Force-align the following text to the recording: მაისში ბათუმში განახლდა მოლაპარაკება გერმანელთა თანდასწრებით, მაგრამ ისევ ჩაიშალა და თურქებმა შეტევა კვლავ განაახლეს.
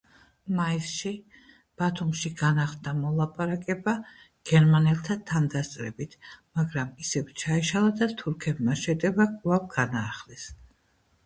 მაისში 0.59 1.09
ბათუმში 1.81 2.31
განახლდა 2.39 2.93
მოლაპარაკება 3.01 3.93
გერმანელთა 4.53 5.19
თანდასწრებით, 5.33 6.17
მაგრამ 6.61 6.91
ისევ 7.07 7.31
ჩაიშალა 7.45 7.95
და 8.03 8.11
თურქებმა 8.25 8.81
შეტევა 8.87 9.31
კვლავ 9.37 9.71
განაახლეს. 9.79 10.51